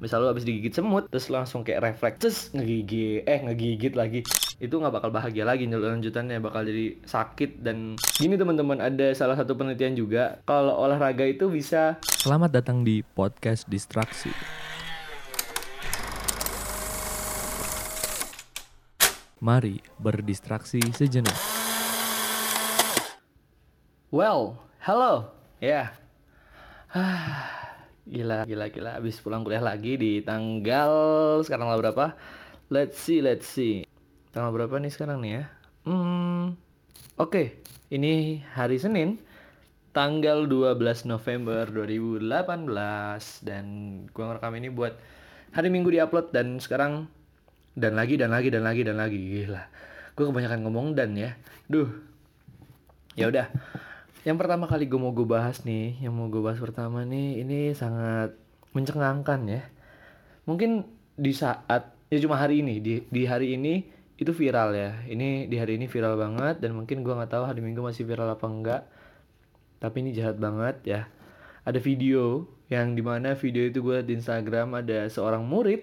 misal 0.00 0.24
lu 0.24 0.32
abis 0.32 0.48
digigit 0.48 0.72
semut 0.72 1.12
terus 1.12 1.28
langsung 1.28 1.60
kayak 1.60 1.92
refleks 1.92 2.16
terus 2.16 2.38
ngegigit 2.56 3.28
eh 3.28 3.44
ngegigit 3.44 3.92
lagi 3.92 4.24
itu 4.56 4.72
nggak 4.72 4.96
bakal 4.96 5.12
bahagia 5.12 5.44
lagi 5.44 5.68
lanjutannya 5.68 6.40
bakal 6.40 6.64
jadi 6.64 6.96
sakit 7.04 7.60
dan 7.60 8.00
gini 8.16 8.40
teman-teman 8.40 8.80
ada 8.80 9.12
salah 9.12 9.36
satu 9.36 9.60
penelitian 9.60 9.92
juga 9.92 10.40
kalau 10.48 10.72
olahraga 10.80 11.28
itu 11.28 11.52
bisa 11.52 12.00
Selamat 12.20 12.52
datang 12.52 12.84
di 12.84 13.00
podcast 13.00 13.64
Distraksi. 13.68 14.28
Mari 19.40 19.80
berdistraksi 19.96 20.80
sejenak. 20.92 21.32
well 24.12 24.58
hello 24.82 25.30
ya 25.62 25.92
gila 28.10 28.42
gila 28.42 28.66
gila. 28.74 28.90
Abis 28.98 29.22
pulang 29.22 29.46
kuliah 29.46 29.62
lagi 29.62 29.94
di 29.94 30.18
tanggal 30.26 30.92
sekarang 31.46 31.70
tanggal 31.70 31.80
berapa? 31.86 32.06
Let's 32.66 32.98
see 32.98 33.22
let's 33.22 33.46
see. 33.46 33.86
Tanggal 34.34 34.50
berapa 34.50 34.82
nih 34.82 34.90
sekarang 34.90 35.22
nih 35.22 35.32
ya? 35.38 35.44
Hmm 35.86 36.58
oke. 37.14 37.62
Ini 37.90 38.42
hari 38.54 38.82
Senin 38.82 39.22
tanggal 39.94 40.46
12 40.46 41.06
November 41.06 41.66
2018 41.70 43.46
dan 43.46 43.64
gua 44.10 44.34
ngerekam 44.34 44.54
ini 44.58 44.68
buat 44.70 44.94
hari 45.54 45.70
Minggu 45.70 45.90
diupload 45.90 46.30
dan 46.34 46.58
sekarang 46.58 47.10
dan 47.78 47.94
lagi 47.94 48.18
dan 48.18 48.34
lagi 48.34 48.50
dan 48.50 48.62
lagi 48.66 48.82
dan 48.82 48.98
lagi. 48.98 49.18
Gila. 49.18 49.62
Gue 50.18 50.24
kebanyakan 50.26 50.60
ngomong 50.66 50.98
dan 50.98 51.14
ya. 51.14 51.38
Duh. 51.70 51.86
Ya 53.18 53.30
udah 53.30 53.50
yang 54.20 54.36
pertama 54.36 54.68
kali 54.68 54.84
gue 54.84 55.00
mau 55.00 55.16
gue 55.16 55.24
bahas 55.24 55.64
nih 55.64 55.96
yang 56.04 56.12
mau 56.12 56.28
gue 56.28 56.44
bahas 56.44 56.60
pertama 56.60 57.08
nih 57.08 57.40
ini 57.40 57.72
sangat 57.72 58.36
mencengangkan 58.76 59.40
ya. 59.48 59.62
Mungkin 60.44 60.84
di 61.16 61.32
saat 61.32 61.96
ya 62.12 62.18
cuma 62.20 62.36
hari 62.36 62.60
ini 62.60 62.84
di 62.84 63.00
di 63.08 63.22
hari 63.24 63.56
ini 63.56 63.80
itu 64.20 64.36
viral 64.36 64.76
ya. 64.76 65.00
Ini 65.08 65.48
di 65.48 65.56
hari 65.56 65.80
ini 65.80 65.88
viral 65.88 66.20
banget 66.20 66.60
dan 66.60 66.76
mungkin 66.76 67.00
gue 67.00 67.14
nggak 67.16 67.32
tahu 67.32 67.48
hari 67.48 67.64
minggu 67.64 67.80
masih 67.80 68.04
viral 68.04 68.28
apa 68.28 68.44
enggak. 68.44 68.82
Tapi 69.80 69.96
ini 70.04 70.12
jahat 70.12 70.36
banget 70.36 70.76
ya. 70.84 71.08
Ada 71.64 71.80
video 71.80 72.44
yang 72.68 72.92
di 72.92 73.00
mana 73.00 73.32
video 73.32 73.64
itu 73.64 73.80
gue 73.80 74.04
di 74.04 74.20
Instagram 74.20 74.84
ada 74.84 75.08
seorang 75.08 75.48
murid 75.48 75.80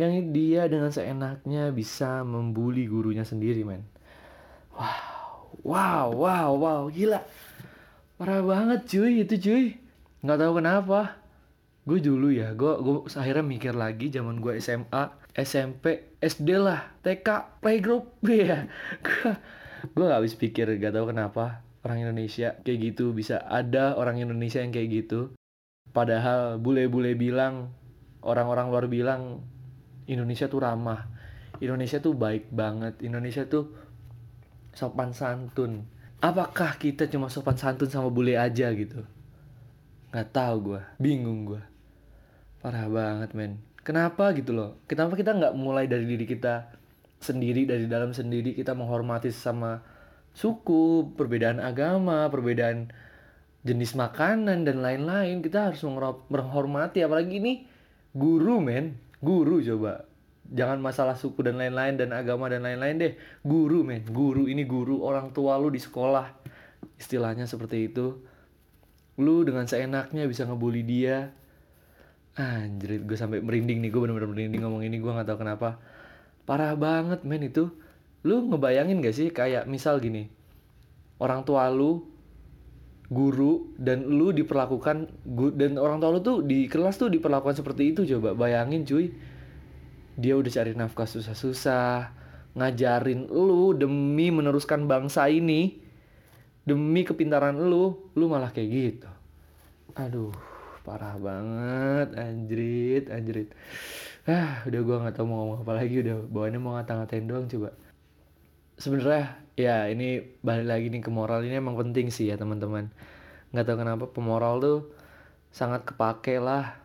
yang 0.00 0.32
dia 0.32 0.64
dengan 0.64 0.88
seenaknya 0.88 1.68
bisa 1.76 2.24
membuli 2.24 2.88
gurunya 2.88 3.28
sendiri 3.28 3.68
men. 3.68 3.84
Wow 4.72 5.10
wow 5.66 6.08
wow 6.14 6.50
wow 6.54 6.82
gila 6.88 7.20
parah 8.20 8.44
banget 8.44 8.84
cuy 8.84 9.24
itu 9.24 9.34
cuy. 9.40 9.64
Nggak 10.20 10.38
tahu 10.44 10.52
kenapa. 10.60 11.16
Gue 11.88 12.04
dulu 12.04 12.28
ya 12.28 12.52
gue 12.52 12.68
gue 12.84 13.08
akhirnya 13.16 13.40
mikir 13.40 13.72
lagi 13.72 14.12
zaman 14.12 14.44
gue 14.44 14.60
SMA 14.60 15.08
SMP 15.32 16.12
SD 16.20 16.60
lah 16.60 16.92
TK 17.00 17.56
playgroup. 17.64 18.20
Ya 18.28 18.68
gue 19.96 20.04
gak 20.04 20.20
habis 20.20 20.36
pikir 20.36 20.68
gak 20.76 20.92
tahu 20.92 21.16
kenapa 21.16 21.64
orang 21.80 22.04
Indonesia 22.04 22.60
kayak 22.60 22.92
gitu 22.92 23.16
bisa 23.16 23.40
ada 23.48 23.96
orang 23.96 24.20
Indonesia 24.20 24.60
yang 24.60 24.76
kayak 24.76 25.08
gitu. 25.08 25.32
Padahal 25.96 26.60
bule-bule 26.60 27.16
bilang 27.16 27.72
orang-orang 28.20 28.68
luar 28.68 28.84
bilang 28.92 29.40
Indonesia 30.04 30.44
tuh 30.52 30.60
ramah. 30.60 31.08
Indonesia 31.64 32.04
tuh 32.04 32.12
baik 32.12 32.52
banget. 32.52 33.00
Indonesia 33.00 33.48
tuh 33.48 33.72
sopan 34.76 35.16
santun 35.16 35.88
apakah 36.20 36.76
kita 36.76 37.08
cuma 37.08 37.32
sopan 37.32 37.56
santun 37.56 37.88
sama 37.88 38.12
bule 38.12 38.36
aja 38.36 38.68
gitu? 38.76 39.02
Nggak 40.12 40.28
tahu 40.30 40.56
gue 40.72 40.80
bingung 41.00 41.48
gue 41.48 41.62
parah 42.60 42.86
banget 42.86 43.32
men. 43.32 43.52
Kenapa 43.80 44.36
gitu 44.36 44.52
loh? 44.52 44.76
Kenapa 44.84 45.16
kita 45.16 45.32
nggak 45.32 45.56
mulai 45.56 45.88
dari 45.88 46.04
diri 46.04 46.28
kita 46.28 46.76
sendiri 47.20 47.64
dari 47.64 47.88
dalam 47.88 48.12
sendiri 48.12 48.52
kita 48.52 48.76
menghormati 48.76 49.32
sama 49.32 49.80
suku 50.36 51.10
perbedaan 51.16 51.58
agama 51.58 52.28
perbedaan 52.28 52.92
jenis 53.64 53.96
makanan 53.96 54.68
dan 54.68 54.84
lain-lain? 54.84 55.40
Kita 55.40 55.72
harus 55.72 55.80
menghormati. 56.28 57.00
Apalagi 57.00 57.40
ini 57.40 57.64
guru 58.12 58.60
men. 58.60 59.00
Guru 59.20 59.64
coba 59.64 60.04
jangan 60.50 60.82
masalah 60.82 61.14
suku 61.14 61.46
dan 61.46 61.56
lain-lain 61.56 61.94
dan 61.94 62.10
agama 62.10 62.50
dan 62.50 62.66
lain-lain 62.66 62.98
deh. 62.98 63.12
Guru 63.46 63.86
men. 63.86 64.02
Guru 64.10 64.50
ini 64.50 64.66
guru 64.66 65.00
orang 65.06 65.30
tua 65.30 65.56
lu 65.56 65.70
di 65.70 65.78
sekolah. 65.78 66.26
Istilahnya 66.98 67.46
seperti 67.46 67.90
itu. 67.90 68.18
Lu 69.16 69.46
dengan 69.46 69.64
seenaknya 69.70 70.26
bisa 70.26 70.44
ngebully 70.44 70.82
dia. 70.82 71.30
Anjir 72.34 73.02
gue 73.06 73.16
sampai 73.16 73.38
merinding 73.38 73.78
nih. 73.78 73.90
Gue 73.94 74.00
bener-bener 74.04 74.30
merinding 74.30 74.62
ngomong 74.66 74.82
ini. 74.82 74.98
Gue 74.98 75.14
nggak 75.14 75.28
tahu 75.30 75.38
kenapa. 75.46 75.78
Parah 76.44 76.74
banget 76.74 77.22
men 77.22 77.46
itu. 77.46 77.70
Lu 78.26 78.44
ngebayangin 78.52 79.00
gak 79.00 79.16
sih 79.16 79.32
kayak 79.32 79.64
misal 79.64 79.96
gini. 79.96 80.28
Orang 81.16 81.46
tua 81.48 81.72
lu 81.72 82.04
guru 83.10 83.74
dan 83.74 84.06
lu 84.06 84.30
diperlakukan 84.30 85.10
dan 85.58 85.70
orang 85.82 85.98
tua 85.98 86.10
lu 86.14 86.20
tuh 86.22 86.46
di 86.46 86.70
kelas 86.70 86.94
tuh 86.94 87.10
diperlakukan 87.10 87.58
seperti 87.58 87.94
itu 87.96 88.04
coba. 88.16 88.36
Bayangin 88.36 88.84
cuy 88.84 89.10
dia 90.18 90.34
udah 90.34 90.50
cari 90.50 90.72
nafkah 90.74 91.06
susah-susah 91.06 92.16
ngajarin 92.54 93.30
lu 93.30 93.76
demi 93.78 94.34
meneruskan 94.34 94.90
bangsa 94.90 95.30
ini 95.30 95.78
demi 96.66 97.06
kepintaran 97.06 97.56
lu 97.56 98.10
lu 98.18 98.24
malah 98.26 98.50
kayak 98.50 98.70
gitu. 98.70 99.10
Aduh 99.94 100.34
parah 100.82 101.14
banget 101.20 102.16
anjrit 102.18 103.04
anjrit. 103.10 103.48
Ah 104.26 104.62
udah 104.66 104.80
gua 104.82 104.96
nggak 105.06 105.14
tahu 105.16 105.26
mau 105.30 105.36
ngomong 105.44 105.58
apa 105.62 105.72
lagi 105.78 105.94
udah 106.02 106.16
bawaannya 106.26 106.60
mau 106.60 106.72
ngata-ngatain 106.78 107.26
doang 107.26 107.46
coba. 107.46 107.70
Sebenarnya 108.80 109.36
ya 109.54 109.86
ini 109.92 110.24
balik 110.40 110.66
lagi 110.66 110.86
nih 110.88 111.02
ke 111.04 111.10
moral 111.12 111.44
ini 111.44 111.60
emang 111.60 111.76
penting 111.78 112.10
sih 112.10 112.32
ya 112.32 112.36
teman-teman. 112.40 112.90
Nggak 113.54 113.64
tahu 113.66 113.76
kenapa 113.78 114.04
pemoral 114.10 114.58
tuh 114.58 114.78
sangat 115.50 115.82
kepake 115.82 116.38
lah 116.38 116.78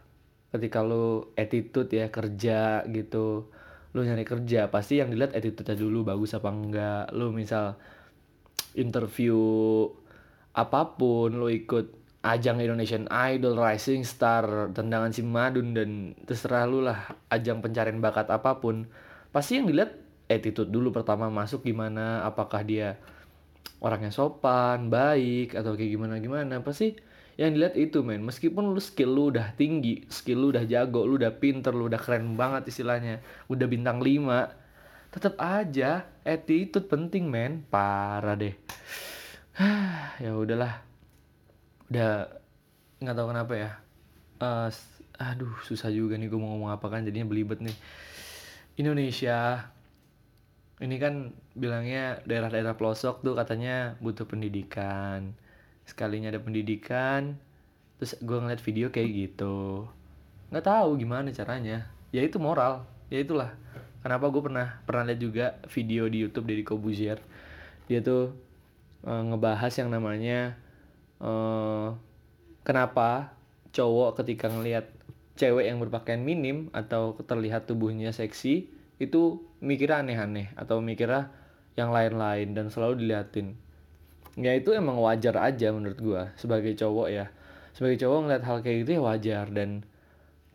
ketika 0.56 0.80
lu 0.82 1.36
attitude 1.36 1.92
ya 1.92 2.08
kerja 2.08 2.88
gitu 2.88 3.52
lu 3.96 4.04
nyari 4.04 4.28
kerja 4.28 4.68
pasti 4.68 5.00
yang 5.00 5.08
dilihat 5.08 5.32
attitude-nya 5.32 5.80
dulu 5.80 6.04
bagus 6.04 6.36
apa 6.36 6.52
enggak. 6.52 7.06
Lu 7.16 7.32
misal 7.32 7.80
interview 8.76 9.40
apa 10.52 11.00
pun 11.00 11.32
lu 11.36 11.48
ikut 11.48 11.96
ajang 12.26 12.60
Indonesian 12.60 13.08
Idol 13.08 13.56
Rising 13.56 14.04
Star 14.04 14.74
tendangan 14.76 15.16
si 15.16 15.24
Madun 15.24 15.72
dan 15.72 16.12
terserah 16.28 16.68
lu 16.68 16.84
lah 16.84 17.16
ajang 17.32 17.64
pencarian 17.64 18.04
bakat 18.04 18.28
apa 18.34 18.60
pun 18.60 18.90
pasti 19.32 19.62
yang 19.62 19.70
dilihat 19.70 19.96
attitude 20.26 20.74
dulu 20.74 20.90
pertama 20.92 21.30
masuk 21.30 21.62
gimana 21.62 22.26
apakah 22.26 22.66
dia 22.66 22.98
orangnya 23.78 24.10
sopan 24.10 24.90
baik 24.90 25.54
atau 25.54 25.78
kayak 25.78 25.92
gimana 25.94 26.18
gimana 26.18 26.60
pasti 26.66 26.98
yang 27.36 27.52
dilihat 27.52 27.76
itu 27.76 28.00
men 28.00 28.24
meskipun 28.24 28.72
lu 28.72 28.80
skill 28.80 29.12
lu 29.12 29.24
udah 29.28 29.52
tinggi 29.60 30.08
skill 30.08 30.40
lu 30.40 30.48
udah 30.56 30.64
jago 30.64 31.04
lu 31.04 31.20
udah 31.20 31.36
pinter 31.36 31.76
lu 31.76 31.92
udah 31.92 32.00
keren 32.00 32.40
banget 32.40 32.72
istilahnya 32.72 33.20
udah 33.52 33.68
bintang 33.68 34.00
5 34.00 34.66
tetap 35.16 35.40
aja 35.40 36.04
attitude 36.28 36.92
penting 36.92 37.32
men. 37.32 37.64
Parah 37.72 38.36
deh. 38.36 38.52
Ya 40.20 40.36
udahlah. 40.36 40.84
Udah 41.88 42.28
nggak 43.00 43.16
tahu 43.16 43.28
kenapa 43.32 43.54
ya. 43.56 43.72
Uh, 44.44 44.68
aduh 45.16 45.56
susah 45.64 45.88
juga 45.88 46.20
nih 46.20 46.28
gue 46.28 46.36
mau 46.36 46.52
ngomong 46.52 46.76
apa 46.76 46.92
kan 46.92 47.08
jadinya 47.08 47.32
belibet 47.32 47.64
nih. 47.64 47.78
Indonesia 48.76 49.72
ini 50.84 51.00
kan 51.00 51.32
bilangnya 51.56 52.20
daerah-daerah 52.28 52.76
pelosok 52.76 53.24
tuh 53.24 53.32
katanya 53.40 53.96
butuh 54.04 54.28
pendidikan 54.28 55.32
sekalinya 55.86 56.34
ada 56.34 56.42
pendidikan 56.42 57.38
terus 57.96 58.20
gue 58.20 58.38
ngeliat 58.38 58.62
video 58.62 58.92
kayak 58.92 59.10
gitu. 59.10 59.88
Nggak 60.52 60.66
tahu 60.68 61.00
gimana 61.00 61.32
caranya. 61.32 61.88
Ya 62.12 62.22
itu 62.26 62.38
moral 62.42 62.84
ya 63.08 63.24
itulah. 63.24 63.56
Kenapa 64.04 64.30
gue 64.30 64.42
pernah 64.44 64.68
pernah 64.86 65.04
lihat 65.10 65.22
juga 65.22 65.46
video 65.72 66.06
di 66.12 66.22
YouTube 66.22 66.46
dari 66.52 66.62
Kobuzier. 66.62 67.18
Dia 67.90 68.04
tuh 68.04 68.36
e, 69.02 69.12
ngebahas 69.12 69.74
yang 69.80 69.90
namanya 69.90 70.60
e, 71.18 71.32
kenapa 72.62 73.34
cowok 73.72 74.22
ketika 74.22 74.52
ngelihat 74.52 74.92
cewek 75.36 75.68
yang 75.68 75.82
berpakaian 75.84 76.24
minim 76.24 76.72
atau 76.72 77.16
terlihat 77.20 77.68
tubuhnya 77.68 78.16
seksi 78.16 78.72
itu 78.96 79.44
mikirnya 79.60 80.00
aneh-aneh 80.00 80.56
atau 80.56 80.80
mikirnya 80.80 81.28
yang 81.76 81.92
lain-lain 81.92 82.56
dan 82.56 82.72
selalu 82.72 83.04
diliatin 83.04 83.60
ya 84.36 84.52
itu 84.52 84.76
emang 84.76 85.00
wajar 85.00 85.40
aja 85.40 85.72
menurut 85.72 86.00
gua 86.00 86.22
sebagai 86.36 86.76
cowok 86.76 87.08
ya. 87.12 87.26
Sebagai 87.76 88.00
cowok 88.04 88.18
ngeliat 88.28 88.44
hal 88.48 88.58
kayak 88.64 88.78
gitu 88.84 88.92
ya 89.00 89.02
wajar 89.04 89.46
dan 89.52 89.84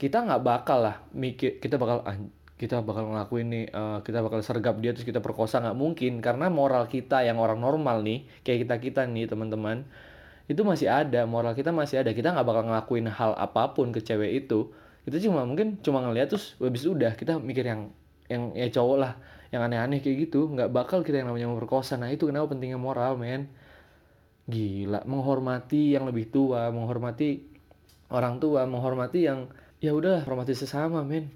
kita 0.00 0.24
nggak 0.24 0.40
bakal 0.40 0.80
lah 0.80 0.96
mikir 1.12 1.60
kita 1.60 1.76
bakal 1.76 2.00
ah, 2.08 2.16
kita 2.60 2.84
bakal 2.84 3.08
ngelakuin 3.12 3.46
nih 3.48 3.64
uh, 3.72 4.04
kita 4.04 4.20
bakal 4.20 4.40
sergap 4.44 4.76
dia 4.80 4.92
terus 4.92 5.08
kita 5.08 5.24
perkosa. 5.24 5.64
Nggak 5.64 5.76
mungkin 5.80 6.12
karena 6.20 6.52
moral 6.52 6.88
kita 6.88 7.24
yang 7.24 7.40
orang 7.40 7.60
normal 7.60 8.04
nih 8.04 8.28
kayak 8.44 8.68
kita 8.68 8.74
kita 8.80 9.00
nih 9.08 9.28
teman-teman 9.28 9.88
itu 10.48 10.60
masih 10.66 10.92
ada 10.92 11.24
moral 11.24 11.56
kita 11.56 11.72
masih 11.72 12.04
ada. 12.04 12.12
Kita 12.12 12.36
nggak 12.36 12.44
bakal 12.44 12.62
ngelakuin 12.68 13.08
hal 13.08 13.32
apa 13.36 13.72
pun 13.72 13.92
ke 13.96 14.04
cewek 14.04 14.44
itu. 14.44 14.72
Kita 15.08 15.16
cuma 15.24 15.48
mungkin 15.48 15.80
cuma 15.80 16.04
ngeliat 16.04 16.32
terus 16.32 16.56
habis 16.60 16.84
itu 16.84 16.92
udah 16.92 17.16
kita 17.16 17.40
mikir 17.40 17.64
yang 17.64 17.88
yang 18.28 18.52
ya 18.52 18.68
cowok 18.68 18.96
lah 19.00 19.12
yang 19.52 19.64
aneh-aneh 19.64 20.04
kayak 20.04 20.28
gitu. 20.28 20.52
Nggak 20.52 20.68
bakal 20.68 21.00
kita 21.00 21.24
yang 21.24 21.32
namanya 21.32 21.48
memperkosa 21.48 21.96
nah 21.96 22.12
itu 22.12 22.28
kenapa 22.28 22.52
pentingnya 22.52 22.76
moral 22.76 23.16
men 23.16 23.48
gila 24.50 25.06
menghormati 25.06 25.94
yang 25.94 26.04
lebih 26.10 26.28
tua 26.28 26.68
menghormati 26.74 27.46
orang 28.10 28.42
tua 28.42 28.66
menghormati 28.66 29.24
yang 29.24 29.46
ya 29.80 29.96
udah 29.96 30.26
hormati 30.26 30.52
sesama 30.52 31.06
men. 31.06 31.30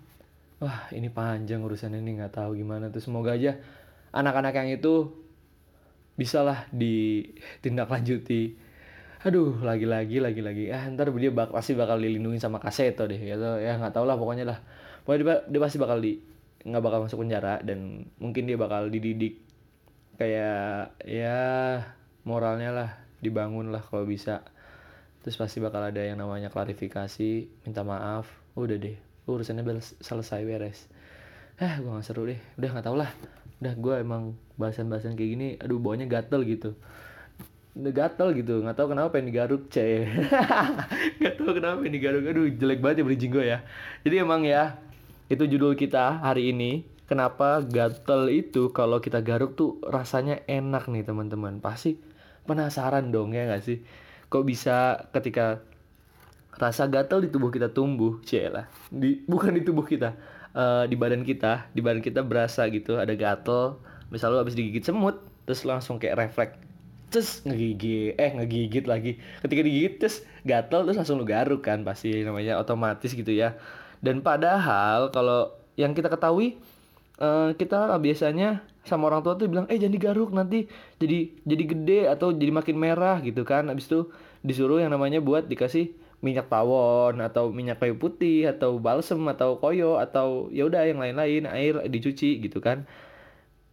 Wah 0.60 0.90
ini 0.92 1.08
panjang 1.10 1.62
urusan 1.64 1.96
ini 1.96 2.20
nggak 2.20 2.34
tahu 2.36 2.58
gimana 2.58 2.90
tuh. 2.92 3.00
Semoga 3.00 3.34
aja 3.34 3.56
anak-anak 4.12 4.54
yang 4.54 4.68
itu 4.74 5.10
bisalah 6.14 6.68
ditindaklanjuti. 6.70 8.58
Aduh 9.24 9.56
lagi-lagi 9.64 10.20
lagi-lagi. 10.20 10.68
Ah 10.70 10.84
ntar 10.92 11.08
dia 11.14 11.32
bak 11.32 11.54
pasti 11.54 11.72
bakal 11.72 11.96
dilindungi 12.02 12.38
sama 12.42 12.60
kaseto 12.60 13.08
deh 13.08 13.18
gitu 13.18 13.50
ya 13.62 13.80
nggak 13.80 13.96
tau 13.96 14.04
lah 14.04 14.18
pokoknya 14.20 14.44
lah. 14.44 14.58
Pokoknya 15.06 15.20
dia, 15.24 15.36
dia 15.56 15.60
pasti 15.62 15.78
bakal 15.80 15.98
di 16.04 16.20
nggak 16.64 16.82
bakal 16.84 17.04
masuk 17.04 17.20
penjara 17.24 17.60
dan 17.60 18.08
mungkin 18.16 18.48
dia 18.48 18.56
bakal 18.56 18.88
dididik 18.88 19.44
kayak 20.16 20.96
ya 21.04 21.40
moralnya 22.24 22.72
lah 22.72 23.03
dibangun 23.24 23.72
lah 23.72 23.80
kalau 23.80 24.04
bisa. 24.04 24.44
Terus 25.24 25.40
pasti 25.40 25.56
bakal 25.56 25.88
ada 25.88 26.04
yang 26.04 26.20
namanya 26.20 26.52
klarifikasi 26.52 27.48
minta 27.64 27.80
maaf. 27.80 28.28
Udah 28.52 28.76
deh 28.76 29.14
urusannya 29.24 29.64
selesai 30.04 30.44
beres. 30.44 30.84
Eh 31.56 31.80
gue 31.80 31.88
gak 31.88 32.04
seru 32.04 32.28
deh. 32.28 32.36
Udah 32.60 32.68
nggak 32.76 32.84
tau 32.84 32.96
lah. 32.98 33.08
Udah 33.64 33.72
gue 33.72 33.94
emang 34.04 34.36
bahasan-bahasan 34.60 35.16
kayak 35.16 35.30
gini 35.32 35.48
aduh 35.56 35.80
bawanya 35.80 36.04
gatel 36.04 36.44
gitu. 36.44 36.76
Gatel 37.74 38.38
gitu 38.38 38.62
nggak 38.62 38.76
tahu 38.78 38.94
kenapa 38.94 39.18
pengen 39.18 39.34
digaruk 39.34 39.66
ceh 39.66 40.06
nggak 41.18 41.34
tahu 41.40 41.50
kenapa 41.56 41.80
pengen 41.80 41.94
digaruk. 41.96 42.22
Aduh 42.28 42.46
jelek 42.52 42.84
banget 42.84 43.00
ya 43.00 43.04
bridging 43.08 43.32
gue 43.32 43.44
ya. 43.48 43.58
Jadi 44.04 44.14
emang 44.20 44.44
ya 44.44 44.76
itu 45.32 45.48
judul 45.48 45.72
kita 45.74 46.20
hari 46.20 46.52
ini. 46.52 46.84
Kenapa 47.04 47.60
gatel 47.60 48.32
itu 48.32 48.72
kalau 48.72 48.96
kita 48.96 49.20
garuk 49.20 49.56
tuh 49.60 49.76
rasanya 49.84 50.40
enak 50.48 50.88
nih 50.88 51.04
teman-teman. 51.04 51.60
Pasti 51.60 52.00
penasaran 52.44 53.08
dong 53.10 53.32
ya 53.32 53.48
nggak 53.48 53.62
sih? 53.64 53.82
Kok 54.28 54.44
bisa 54.44 55.08
ketika 55.12 55.64
rasa 56.54 56.86
gatel 56.86 57.26
di 57.26 57.28
tubuh 57.34 57.50
kita 57.50 57.74
tumbuh 57.74 58.22
lah 58.30 58.70
di 58.86 59.26
bukan 59.26 59.58
di 59.58 59.66
tubuh 59.66 59.82
kita 59.82 60.14
uh, 60.54 60.86
di 60.86 60.94
badan 60.94 61.26
kita 61.26 61.66
di 61.74 61.82
badan 61.82 61.98
kita 61.98 62.22
berasa 62.22 62.70
gitu 62.70 62.94
ada 62.94 63.10
gatel 63.18 63.82
misalnya 64.14 64.38
habis 64.38 64.54
digigit 64.54 64.86
semut 64.86 65.18
terus 65.50 65.66
langsung 65.66 65.98
kayak 65.98 66.14
refleks 66.14 66.54
terus 67.14 67.46
ngegigit 67.46 68.18
eh 68.18 68.30
ngegigit 68.34 68.90
lagi. 68.90 69.22
Ketika 69.38 69.60
digigit 69.62 69.94
terus 70.02 70.26
gatel 70.42 70.82
terus 70.82 70.98
langsung 70.98 71.22
lu 71.22 71.26
garuk 71.26 71.62
kan 71.62 71.86
pasti 71.86 72.26
namanya 72.26 72.58
otomatis 72.58 73.14
gitu 73.14 73.30
ya. 73.30 73.54
Dan 74.02 74.18
padahal 74.18 75.14
kalau 75.14 75.54
yang 75.78 75.94
kita 75.94 76.10
ketahui 76.10 76.58
uh, 77.22 77.54
kita 77.54 77.94
biasanya 78.02 78.66
sama 78.84 79.08
orang 79.08 79.24
tua 79.24 79.34
tuh 79.40 79.48
bilang 79.48 79.64
eh 79.72 79.80
jangan 79.80 79.96
digaruk 79.96 80.30
nanti 80.36 80.68
jadi 81.00 81.32
jadi 81.42 81.64
gede 81.64 82.00
atau 82.12 82.32
jadi 82.36 82.52
makin 82.52 82.76
merah 82.76 83.18
gitu 83.24 83.42
kan. 83.42 83.68
Habis 83.72 83.88
itu 83.88 84.12
disuruh 84.44 84.80
yang 84.80 84.92
namanya 84.92 85.24
buat 85.24 85.48
dikasih 85.48 85.96
minyak 86.24 86.48
tawon 86.48 87.20
atau 87.20 87.52
minyak 87.52 87.80
kayu 87.80 88.00
putih 88.00 88.48
atau 88.48 88.80
balsem 88.80 89.20
atau 89.28 89.60
koyo 89.60 90.00
atau 90.00 90.48
ya 90.48 90.64
udah 90.64 90.88
yang 90.88 91.00
lain-lain 91.00 91.44
air 91.48 91.84
dicuci 91.88 92.40
gitu 92.40 92.64
kan. 92.64 92.88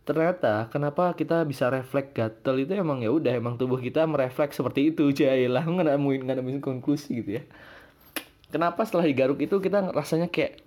Ternyata 0.04 0.68
kenapa 0.68 1.16
kita 1.16 1.48
bisa 1.48 1.72
refleks 1.72 2.12
gatel 2.12 2.68
itu 2.68 2.76
emang 2.76 3.00
ya 3.00 3.14
udah 3.14 3.32
emang 3.32 3.56
tubuh 3.56 3.80
kita 3.80 4.04
merefleks 4.04 4.60
seperti 4.60 4.92
itu 4.92 5.14
lah 5.48 5.64
nggak 5.64 5.88
nemuin 5.96 6.22
nggak 6.28 6.38
nemuin 6.44 6.60
konklusi 6.60 7.24
gitu 7.24 7.40
ya. 7.40 7.44
Kenapa 8.52 8.84
setelah 8.84 9.08
digaruk 9.08 9.40
itu 9.40 9.64
kita 9.64 9.96
rasanya 9.96 10.28
kayak 10.28 10.60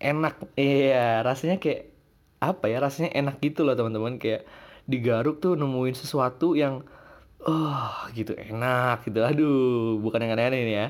enak? 0.00 0.40
Iya 0.56 1.20
rasanya 1.20 1.60
kayak 1.60 1.89
apa 2.40 2.72
ya 2.72 2.80
rasanya 2.80 3.12
enak 3.12 3.38
gitu 3.44 3.62
loh 3.62 3.76
teman-teman. 3.76 4.16
Kayak 4.16 4.48
digaruk 4.88 5.38
tuh 5.38 5.54
nemuin 5.54 5.94
sesuatu 5.94 6.56
yang 6.56 6.82
oh 7.44 7.94
gitu 8.16 8.34
enak 8.34 9.06
gitu. 9.06 9.20
Aduh 9.22 10.00
bukan 10.00 10.24
yang 10.24 10.34
aneh-aneh 10.34 10.60
ini 10.64 10.74
ya. 10.74 10.88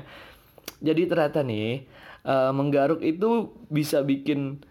Jadi 0.81 1.05
ternyata 1.05 1.45
nih 1.45 1.85
uh, 2.25 2.49
menggaruk 2.55 3.05
itu 3.05 3.53
bisa 3.69 4.01
bikin 4.01 4.63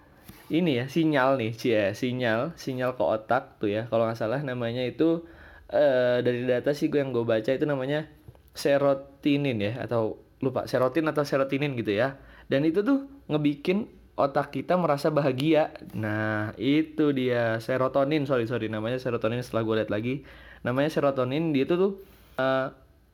ini 0.51 0.83
ya 0.83 0.91
sinyal 0.91 1.39
nih 1.39 1.55
cie 1.55 1.95
sinyal 1.95 2.59
sinyal 2.59 2.99
ke 2.99 3.05
otak 3.07 3.63
tuh 3.63 3.71
ya. 3.71 3.87
Kalau 3.87 4.09
nggak 4.09 4.19
salah 4.19 4.43
namanya 4.43 4.83
itu 4.83 5.23
uh, 5.71 6.19
dari 6.19 6.43
data 6.49 6.75
sih 6.75 6.91
gue 6.91 6.99
yang 6.99 7.15
gue 7.15 7.23
baca 7.23 7.55
itu 7.55 7.63
namanya 7.69 8.11
serotinin 8.51 9.63
ya 9.63 9.87
atau 9.87 10.19
lupa 10.43 10.67
serotin 10.67 11.07
atau 11.07 11.23
serotinin 11.23 11.79
gitu 11.79 11.95
ya. 11.95 12.19
Dan 12.51 12.67
itu 12.67 12.83
tuh 12.83 13.07
ngebikin 13.31 13.87
otak 14.21 14.53
kita 14.53 14.77
merasa 14.77 15.09
bahagia. 15.09 15.73
Nah 15.97 16.53
itu 16.61 17.17
dia 17.17 17.57
serotonin. 17.59 18.29
Sorry 18.29 18.45
sorry 18.45 18.69
namanya 18.69 19.01
serotonin 19.01 19.41
setelah 19.41 19.65
gue 19.65 19.75
lihat 19.83 19.91
lagi. 19.91 20.25
Namanya 20.61 20.93
serotonin 20.93 21.57
dia 21.57 21.65
itu 21.65 21.75
tuh 21.81 21.93
uh, 22.37 22.69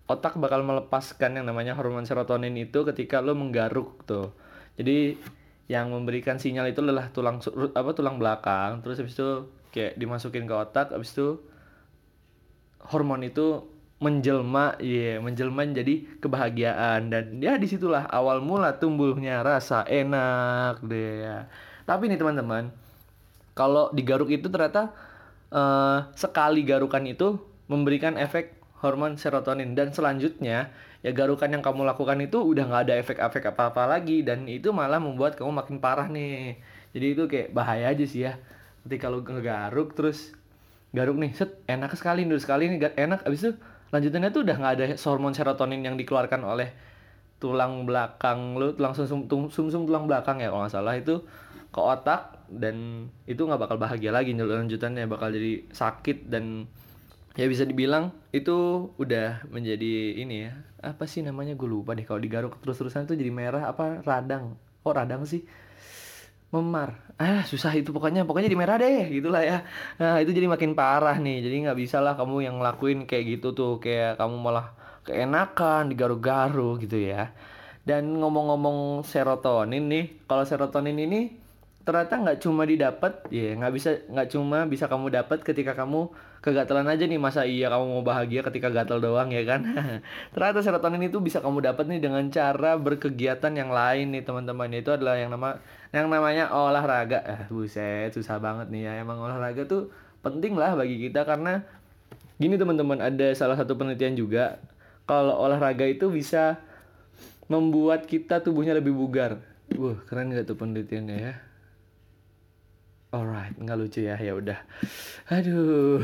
otak 0.06 0.38
bakal 0.38 0.62
melepaskan 0.62 1.38
yang 1.38 1.46
namanya 1.46 1.74
hormon 1.74 2.06
serotonin 2.06 2.54
itu 2.58 2.82
ketika 2.86 3.22
lo 3.22 3.38
menggaruk 3.38 4.02
tuh. 4.06 4.34
Jadi 4.74 5.18
yang 5.66 5.90
memberikan 5.90 6.38
sinyal 6.38 6.70
itu 6.70 6.82
adalah 6.82 7.10
tulang 7.10 7.42
apa 7.74 7.90
tulang 7.94 8.18
belakang. 8.18 8.82
Terus 8.82 9.02
habis 9.02 9.14
itu 9.14 9.50
kayak 9.74 9.98
dimasukin 9.98 10.46
ke 10.46 10.54
otak 10.54 10.94
habis 10.94 11.12
itu 11.14 11.38
hormon 12.86 13.26
itu 13.26 13.75
menjelma 13.96 14.76
iya 14.76 15.16
yeah, 15.16 15.24
menjelma 15.24 15.64
jadi 15.72 16.04
kebahagiaan. 16.20 17.08
Dan 17.08 17.40
ya 17.40 17.56
di 17.56 17.64
situlah 17.64 18.04
awal 18.12 18.44
mula 18.44 18.76
tumbuhnya 18.76 19.40
rasa 19.40 19.88
enak 19.88 20.84
deh 20.84 21.12
ya. 21.24 21.38
Tapi 21.88 22.12
nih 22.12 22.20
teman-teman 22.20 22.68
kalau 23.56 23.88
digaruk 23.96 24.28
itu 24.28 24.52
ternyata 24.52 24.92
uh, 25.48 26.12
sekali 26.12 26.60
garukan 26.60 27.00
itu 27.08 27.40
memberikan 27.72 28.20
efek 28.20 28.60
hormon 28.84 29.16
serotonin. 29.16 29.72
Dan 29.72 29.96
selanjutnya 29.96 30.68
ya 31.00 31.10
garukan 31.16 31.48
yang 31.48 31.64
kamu 31.64 31.88
lakukan 31.88 32.20
itu 32.20 32.36
udah 32.44 32.68
nggak 32.68 32.82
ada 32.92 32.94
efek-efek 33.00 33.56
apa-apa 33.56 33.88
lagi. 33.88 34.20
Dan 34.20 34.44
itu 34.44 34.76
malah 34.76 35.00
membuat 35.00 35.40
kamu 35.40 35.56
makin 35.56 35.80
parah 35.80 36.12
nih. 36.12 36.60
Jadi 36.92 37.06
itu 37.16 37.22
kayak 37.32 37.48
bahaya 37.56 37.96
aja 37.96 38.04
sih 38.04 38.28
ya. 38.28 38.36
Ketika 38.84 39.08
lu 39.08 39.24
ngegaruk 39.24 39.96
terus 39.96 40.36
garuk 40.92 41.16
nih 41.16 41.32
set 41.32 41.64
enak 41.64 41.96
sekali 41.96 42.28
nih 42.28 42.36
sekali 42.36 42.68
nih 42.68 42.92
enak. 42.92 43.24
Abis 43.24 43.40
itu 43.40 43.52
lanjutannya 43.94 44.30
tuh 44.34 44.42
udah 44.42 44.56
nggak 44.58 44.72
ada 44.78 44.86
hormon 45.06 45.34
serotonin 45.34 45.82
yang 45.82 45.94
dikeluarkan 45.94 46.42
oleh 46.42 46.74
tulang 47.36 47.84
belakang 47.84 48.56
lu 48.56 48.72
langsung 48.80 49.04
sum 49.04 49.28
sum, 49.52 49.84
tulang 49.84 50.08
belakang 50.08 50.40
ya 50.40 50.50
kalau 50.50 50.66
nggak 50.66 50.74
salah. 50.74 50.94
Itu 50.96 51.22
ke 51.70 51.80
otak 51.80 52.48
dan 52.48 53.08
itu 53.28 53.44
nggak 53.44 53.60
bakal 53.60 53.76
bahagia 53.76 54.10
lagi 54.10 54.32
lanjutannya. 54.32 55.06
Bakal 55.06 55.36
jadi 55.36 55.52
sakit 55.70 56.32
dan 56.32 56.66
ya 57.36 57.44
bisa 57.46 57.68
dibilang 57.68 58.16
itu 58.32 58.88
udah 58.96 59.44
menjadi 59.52 60.16
ini 60.16 60.48
ya 60.48 60.52
apa 60.80 61.04
sih 61.04 61.20
namanya? 61.20 61.54
Gue 61.54 61.68
lupa 61.68 61.92
deh 61.92 62.08
kalau 62.08 62.18
digaruk 62.18 62.56
terus-terusan 62.64 63.04
itu 63.06 63.14
jadi 63.14 63.30
merah 63.30 63.68
apa 63.68 64.00
radang? 64.02 64.56
Oh 64.86 64.94
radang 64.94 65.26
sih 65.28 65.44
memar. 66.54 67.02
Ah 67.16 67.42
susah 67.48 67.72
itu 67.74 67.90
pokoknya. 67.90 68.28
Pokoknya 68.28 68.52
jadi 68.52 68.60
merah 68.60 68.76
deh 68.76 69.08
gitulah 69.08 69.42
ya. 69.42 69.58
Nah 69.98 70.20
itu 70.20 70.30
jadi 70.36 70.46
makin 70.46 70.76
parah 70.76 71.16
nih. 71.18 71.42
Jadi 71.42 71.56
nggak 71.66 71.78
bisa 71.78 71.98
lah 72.04 72.14
kamu 72.14 72.46
yang 72.46 72.56
ngelakuin 72.60 73.08
kayak 73.08 73.38
gitu 73.38 73.56
tuh. 73.56 73.80
Kayak 73.82 74.20
kamu 74.20 74.36
malah 74.38 74.76
keenakan 75.06 75.90
digaruk-garuk 75.90 76.84
gitu 76.84 77.00
ya. 77.00 77.32
Dan 77.86 78.18
ngomong-ngomong 78.18 79.06
serotonin 79.06 79.86
nih 79.86 80.26
kalau 80.26 80.42
serotonin 80.42 80.98
ini 80.98 81.20
ternyata 81.86 82.18
nggak 82.18 82.42
cuma 82.42 82.66
didapat 82.66 83.30
ya 83.30 83.54
nggak 83.54 83.70
bisa 83.70 83.90
nggak 84.10 84.28
cuma 84.34 84.66
bisa 84.66 84.90
kamu 84.90 85.06
dapat 85.22 85.46
ketika 85.46 85.78
kamu 85.78 86.10
kegatalan 86.42 86.90
aja 86.90 87.06
nih. 87.06 87.18
Masa 87.22 87.46
iya 87.46 87.70
kamu 87.70 87.84
mau 87.96 88.02
bahagia 88.02 88.42
ketika 88.42 88.68
gatal 88.74 88.98
doang 88.98 89.30
ya 89.30 89.46
kan? 89.46 89.62
Ternyata 90.34 90.60
serotonin 90.66 91.06
itu 91.06 91.22
bisa 91.22 91.38
kamu 91.40 91.62
dapat 91.62 91.86
nih 91.86 92.02
dengan 92.02 92.26
cara 92.28 92.74
berkegiatan 92.76 93.54
yang 93.54 93.70
lain 93.70 94.12
nih 94.12 94.22
teman-teman. 94.26 94.68
Itu 94.74 94.92
adalah 94.94 95.16
yang 95.16 95.30
nama 95.30 95.62
yang 95.94 96.10
namanya 96.10 96.50
olahraga 96.50 97.22
eh 97.26 97.42
buset 97.50 98.10
susah 98.14 98.38
banget 98.42 98.70
nih 98.70 98.82
ya 98.90 98.92
emang 99.02 99.18
olahraga 99.22 99.66
tuh 99.66 99.90
penting 100.22 100.58
lah 100.58 100.74
bagi 100.74 100.98
kita 100.98 101.22
karena 101.22 101.62
gini 102.36 102.58
teman-teman 102.58 102.98
ada 103.00 103.32
salah 103.32 103.54
satu 103.54 103.78
penelitian 103.78 104.18
juga 104.18 104.58
kalau 105.06 105.38
olahraga 105.38 105.86
itu 105.86 106.10
bisa 106.10 106.58
membuat 107.46 108.10
kita 108.10 108.42
tubuhnya 108.42 108.74
lebih 108.74 108.92
bugar 108.92 109.38
wah 109.78 109.98
keren 110.04 110.34
gak 110.34 110.50
tuh 110.50 110.58
penelitiannya 110.58 111.16
ya 111.16 111.34
Alright, 113.16 113.56
nggak 113.56 113.78
lucu 113.80 114.04
ya, 114.04 114.20
ya 114.20 114.36
udah. 114.36 114.60
Aduh, 115.32 115.96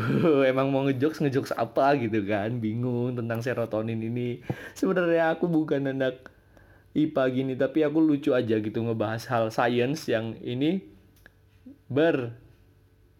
emang 0.49 0.73
mau 0.73 0.81
ngejokes 0.89 1.21
ngejokes 1.21 1.53
apa 1.53 2.01
gitu 2.01 2.25
kan? 2.25 2.57
Bingung 2.57 3.13
tentang 3.13 3.45
serotonin 3.45 4.01
ini. 4.01 4.41
Sebenarnya 4.73 5.37
aku 5.37 5.45
bukan 5.45 5.93
anak 5.93 6.32
IPA 6.93 7.25
gini, 7.33 7.53
tapi 7.57 7.85
aku 7.85 7.99
lucu 8.05 8.37
aja 8.37 8.61
gitu 8.61 8.79
ngebahas 8.85 9.25
hal 9.33 9.45
science 9.49 10.09
yang 10.13 10.37
ini 10.45 10.85
ber 11.89 12.37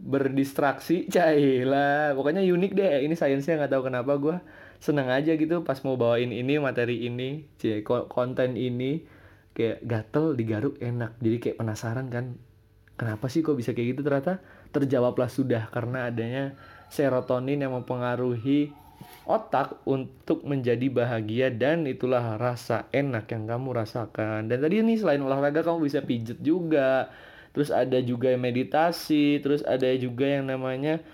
berdistraksi 0.03 1.07
cailah 1.15 2.19
pokoknya 2.19 2.43
unik 2.43 2.73
deh 2.75 3.07
ini 3.07 3.15
sainsnya 3.15 3.55
nggak 3.55 3.71
tahu 3.71 3.83
kenapa 3.87 4.13
gue 4.19 4.37
seneng 4.83 5.07
aja 5.15 5.39
gitu 5.39 5.63
pas 5.63 5.79
mau 5.87 5.95
bawain 5.95 6.35
ini 6.35 6.59
materi 6.59 7.07
ini 7.07 7.47
cie 7.63 7.87
konten 7.87 8.59
ini. 8.59 9.23
Kayak 9.53 9.85
gatel 9.85 10.33
digaruk 10.33 10.81
enak. 10.81 11.21
Jadi 11.21 11.37
kayak 11.37 11.61
penasaran 11.61 12.09
kan 12.09 12.41
kenapa 12.97 13.29
sih 13.29 13.45
kok 13.45 13.55
bisa 13.55 13.77
kayak 13.77 13.95
gitu? 13.95 14.01
Ternyata 14.01 14.41
terjawablah 14.73 15.29
sudah 15.29 15.69
karena 15.69 16.09
adanya 16.09 16.57
serotonin 16.89 17.61
yang 17.61 17.77
mempengaruhi 17.77 18.73
otak 19.25 19.81
untuk 19.87 20.43
menjadi 20.43 20.87
bahagia 20.91 21.49
dan 21.53 21.87
itulah 21.87 22.37
rasa 22.37 22.91
enak 22.91 23.31
yang 23.31 23.47
kamu 23.47 23.75
rasakan. 23.77 24.51
Dan 24.51 24.59
tadi 24.59 24.83
ini 24.83 24.99
selain 24.99 25.23
olahraga 25.23 25.63
kamu 25.63 25.87
bisa 25.87 26.03
pijet 26.03 26.43
juga. 26.43 27.13
Terus 27.53 27.69
ada 27.69 28.01
juga 28.01 28.33
meditasi 28.35 29.39
terus 29.45 29.61
ada 29.63 29.87
juga 30.01 30.25
yang 30.25 30.49
namanya 30.49 31.05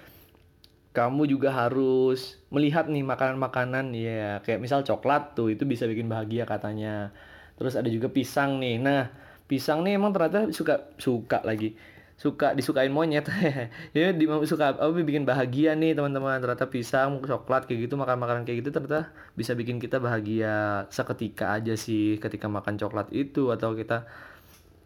kamu 0.94 1.26
juga 1.30 1.50
harus 1.50 2.38
melihat 2.48 2.86
nih 2.86 3.02
makanan-makanan 3.02 3.90
ya. 3.92 4.38
Kayak 4.46 4.62
misal 4.62 4.80
coklat 4.86 5.34
tuh 5.34 5.50
itu 5.50 5.66
bisa 5.66 5.84
bikin 5.84 6.06
bahagia 6.06 6.46
katanya. 6.46 7.10
Terus 7.58 7.74
ada 7.74 7.90
juga 7.90 8.06
pisang 8.08 8.62
nih. 8.62 8.78
Nah 8.78 9.10
pisang 9.50 9.82
nih 9.82 9.98
emang 9.98 10.14
ternyata 10.14 10.52
suka 10.54 10.92
suka 11.00 11.42
lagi 11.42 11.74
suka 12.18 12.52
disukain 12.52 12.90
monyet. 12.90 13.30
Ya 13.96 14.10
di 14.10 14.26
suka 14.44 14.74
apa 14.74 14.90
bikin 14.90 15.22
bahagia 15.22 15.78
nih 15.78 15.94
teman-teman. 15.94 16.42
Ternyata 16.42 16.66
pisang 16.66 17.22
coklat 17.22 17.70
kayak 17.70 17.88
gitu 17.88 17.94
makan 17.94 18.18
makanan 18.18 18.42
kayak 18.42 18.66
gitu 18.66 18.74
ternyata 18.74 19.14
bisa 19.38 19.54
bikin 19.54 19.78
kita 19.78 20.02
bahagia 20.02 20.84
seketika 20.90 21.54
aja 21.54 21.78
sih 21.78 22.18
ketika 22.18 22.50
makan 22.50 22.74
coklat 22.76 23.08
itu 23.14 23.54
atau 23.54 23.78
kita 23.78 24.10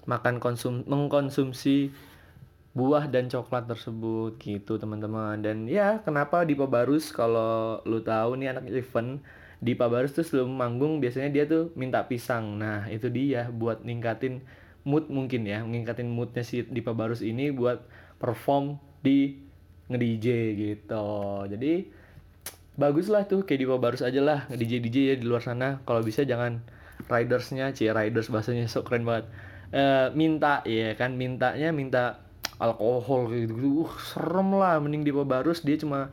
makan 0.04 0.38
konsum 0.38 0.84
mengkonsumsi 0.84 1.94
buah 2.72 3.04
dan 3.08 3.28
coklat 3.32 3.64
tersebut 3.64 4.36
gitu 4.36 4.76
teman-teman. 4.76 5.40
Dan 5.40 5.64
ya 5.64 6.04
kenapa 6.04 6.44
di 6.44 6.52
Pabarus 6.52 7.16
kalau 7.16 7.80
lu 7.88 8.04
tahu 8.04 8.36
nih 8.36 8.52
anak 8.52 8.68
event 8.68 9.24
di 9.62 9.72
Pabarus 9.72 10.12
tuh 10.12 10.24
sebelum 10.26 10.52
manggung 10.52 11.00
biasanya 11.00 11.32
dia 11.32 11.44
tuh 11.48 11.72
minta 11.80 12.04
pisang. 12.04 12.60
Nah 12.60 12.88
itu 12.92 13.08
dia 13.08 13.48
buat 13.48 13.84
ningkatin 13.88 14.44
mood 14.82 15.06
mungkin 15.10 15.46
ya 15.46 15.62
ningkatin 15.62 16.10
moodnya 16.10 16.42
si 16.42 16.66
di 16.66 16.82
Pabarus 16.82 17.22
ini 17.22 17.54
buat 17.54 17.82
perform 18.18 18.78
di 19.02 19.38
nge-DJ 19.90 20.26
gitu. 20.58 21.06
Jadi 21.46 21.72
bagus 22.74 23.12
lah 23.12 23.28
tuh 23.28 23.44
kayak 23.44 23.60
di 23.62 23.68
Pabarus 23.68 24.02
aja 24.02 24.20
lah 24.22 24.46
nge-DJ 24.50 24.72
DJ 24.82 24.96
ya 25.12 25.14
di 25.18 25.26
luar 25.26 25.42
sana. 25.42 25.82
Kalau 25.86 26.02
bisa 26.02 26.26
jangan 26.26 26.62
ridersnya 27.06 27.74
cie 27.74 27.90
riders 27.90 28.30
bahasanya 28.30 28.66
sok 28.66 28.90
keren 28.90 29.06
banget. 29.06 29.26
Uh, 29.72 30.12
minta 30.12 30.60
ya 30.68 30.92
kan 30.92 31.16
mintanya 31.16 31.72
minta 31.72 32.20
alkohol 32.60 33.32
gitu 33.32 33.56
gitu 33.56 33.68
uh, 33.88 33.92
serem 34.04 34.54
lah 34.54 34.76
mending 34.78 35.02
di 35.02 35.12
Pabarus 35.16 35.64
dia 35.64 35.80
cuma 35.80 36.12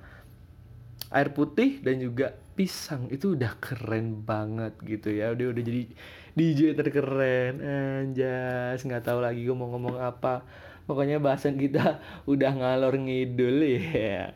air 1.12 1.30
putih 1.36 1.84
dan 1.84 2.00
juga 2.00 2.40
pisang. 2.60 3.08
Itu 3.08 3.40
udah 3.40 3.56
keren 3.64 4.28
banget 4.28 4.76
gitu 4.84 5.16
ya. 5.16 5.32
Udah 5.32 5.56
udah 5.56 5.64
jadi 5.64 5.88
DJ 6.36 6.76
terkeren. 6.76 7.64
Anjas 7.64 8.84
nggak 8.84 9.08
tahu 9.08 9.24
lagi 9.24 9.48
gue 9.48 9.56
mau 9.56 9.72
ngomong 9.72 9.96
apa. 10.04 10.44
Pokoknya 10.84 11.24
bahasan 11.24 11.56
kita 11.56 12.04
udah 12.32 12.52
ngalor 12.52 13.00
ngidul 13.00 13.64
ya 13.64 14.36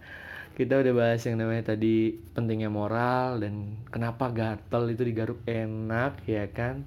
kita 0.53 0.85
udah 0.85 0.93
bahas 0.93 1.25
yang 1.25 1.41
namanya 1.41 1.73
tadi 1.73 2.13
pentingnya 2.37 2.69
moral 2.69 3.41
dan 3.41 3.73
kenapa 3.89 4.29
gatel 4.29 4.85
itu 4.93 5.01
digaruk 5.01 5.41
enak 5.49 6.21
ya 6.29 6.45
kan? 6.53 6.85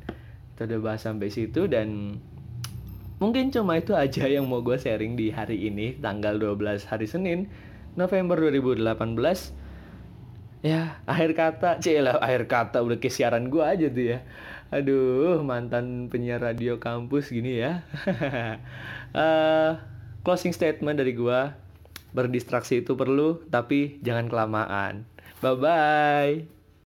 Kita 0.55 0.71
udah 0.71 0.78
bahas 0.78 1.02
sampai 1.02 1.35
situ 1.35 1.66
dan 1.66 2.14
mungkin 3.19 3.50
cuma 3.50 3.75
itu 3.83 3.90
aja 3.99 4.31
yang 4.31 4.47
mau 4.47 4.62
gue 4.62 4.78
sharing 4.78 5.19
di 5.19 5.35
hari 5.35 5.66
ini 5.66 5.99
tanggal 5.99 6.38
12 6.38 6.87
hari 6.87 7.11
Senin 7.11 7.50
November 7.99 8.38
2018 8.38 9.65
ya 10.66 10.82
akhir 11.06 11.38
kata. 11.38 11.78
Lah 12.02 12.18
akhir 12.18 12.50
kata 12.50 12.82
udah 12.82 12.99
ke 12.99 13.06
siaran 13.06 13.46
gue 13.46 13.62
aja 13.62 13.87
tuh 13.87 14.04
ya. 14.16 14.18
Aduh 14.75 15.46
mantan 15.46 16.11
penyiar 16.11 16.42
radio 16.42 16.82
kampus 16.82 17.30
gini 17.30 17.62
ya. 17.62 17.87
Uh, 19.14 19.78
closing 20.26 20.50
statement 20.50 20.99
dari 20.99 21.14
gue 21.14 21.40
berdistraksi 22.11 22.82
itu 22.82 22.99
perlu 22.99 23.46
tapi 23.46 24.02
jangan 24.02 24.26
kelamaan. 24.26 25.06
Bye 25.38 25.54
bye 25.54 26.55